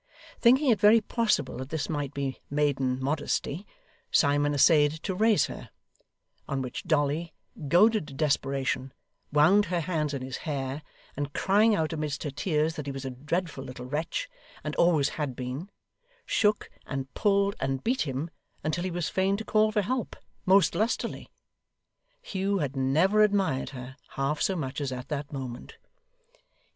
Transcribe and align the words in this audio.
Thinking 0.39 0.71
it 0.71 0.79
very 0.79 0.99
possible 0.99 1.57
that 1.57 1.69
this 1.69 1.87
might 1.87 2.11
be 2.11 2.41
maiden 2.49 2.99
modesty, 3.03 3.67
Simon 4.09 4.55
essayed 4.55 4.93
to 5.03 5.13
raise 5.13 5.45
her; 5.45 5.69
on 6.47 6.63
which 6.63 6.85
Dolly, 6.85 7.35
goaded 7.67 8.07
to 8.07 8.15
desperation, 8.15 8.93
wound 9.31 9.65
her 9.65 9.81
hands 9.81 10.15
in 10.15 10.23
his 10.23 10.37
hair, 10.37 10.81
and 11.15 11.33
crying 11.33 11.75
out 11.75 11.93
amidst 11.93 12.23
her 12.23 12.31
tears 12.31 12.77
that 12.77 12.87
he 12.87 12.91
was 12.91 13.05
a 13.05 13.11
dreadful 13.11 13.63
little 13.63 13.85
wretch, 13.85 14.27
and 14.63 14.75
always 14.75 15.09
had 15.09 15.35
been, 15.35 15.69
shook, 16.25 16.71
and 16.87 17.13
pulled, 17.13 17.55
and 17.59 17.83
beat 17.83 18.01
him, 18.01 18.31
until 18.63 18.83
he 18.85 18.89
was 18.89 19.07
fain 19.07 19.37
to 19.37 19.45
call 19.45 19.71
for 19.71 19.83
help, 19.83 20.15
most 20.47 20.73
lustily. 20.73 21.29
Hugh 22.23 22.57
had 22.57 22.75
never 22.75 23.21
admired 23.21 23.69
her 23.69 23.97
half 24.15 24.41
so 24.41 24.55
much 24.55 24.81
as 24.81 24.91
at 24.91 25.09
that 25.09 25.31
moment. 25.31 25.75